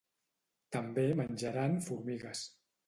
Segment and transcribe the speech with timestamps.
[0.77, 2.47] També menjaran formigues.